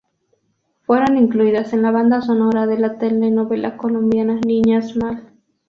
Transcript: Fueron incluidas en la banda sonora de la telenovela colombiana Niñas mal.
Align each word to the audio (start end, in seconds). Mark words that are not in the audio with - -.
Fueron 0.87 1.15
incluidas 1.15 1.73
en 1.73 1.83
la 1.83 1.91
banda 1.91 2.21
sonora 2.23 2.65
de 2.65 2.79
la 2.79 2.97
telenovela 2.97 3.77
colombiana 3.77 4.39
Niñas 4.43 4.95
mal. 4.95 5.31